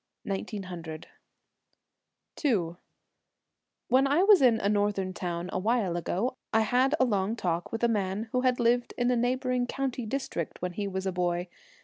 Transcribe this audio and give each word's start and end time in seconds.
1900. 0.23 1.05
11 2.43 2.77
When 3.89 4.07
I 4.07 4.23
was 4.23 4.41
in 4.41 4.59
a 4.59 4.67
northern 4.67 5.13
town 5.13 5.47
awhile 5.53 5.95
ago 5.95 6.37
I 6.51 6.61
had 6.61 6.95
a 6.99 7.05
long 7.05 7.35
talk 7.35 7.71
with 7.71 7.83
a 7.83 7.87
man 7.87 8.27
who 8.31 8.41
had 8.41 8.59
lived 8.59 8.95
in 8.97 9.11
a 9.11 9.15
neighbouring 9.15 9.67
country 9.67 10.07
district 10.07 10.59
when 10.59 10.73
he 10.73 10.87
was 10.87 11.05
a 11.05 11.11
boy. 11.11 11.49